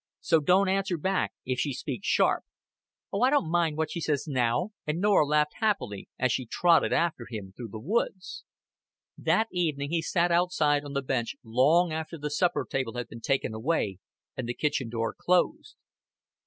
So 0.19 0.39
don't 0.39 0.67
answer 0.67 0.97
back 0.97 1.33
if 1.45 1.59
she 1.59 1.73
speaks 1.73 2.07
sharp." 2.07 2.43
"Oh, 3.13 3.21
I 3.21 3.29
don't 3.29 3.51
mind 3.51 3.77
what 3.77 3.91
she 3.91 4.01
says 4.01 4.25
now;" 4.27 4.71
and 4.87 4.99
Norah 4.99 5.27
laughed 5.27 5.53
happily 5.57 6.09
as 6.17 6.31
she 6.31 6.47
trotted 6.47 6.91
after 6.91 7.27
him 7.29 7.53
through 7.55 7.67
the 7.67 7.79
trees. 7.79 8.43
That 9.15 9.47
evening 9.51 9.91
he 9.91 10.01
sat 10.01 10.31
outside 10.31 10.83
on 10.83 10.93
the 10.93 11.03
bench 11.03 11.35
long 11.43 11.93
after 11.93 12.17
the 12.17 12.31
supper 12.31 12.65
table 12.67 12.93
had 12.95 13.09
been 13.09 13.21
taken 13.21 13.53
away 13.53 13.99
and 14.35 14.49
the 14.49 14.55
kitchen 14.55 14.89
door 14.89 15.13
closed. 15.15 15.75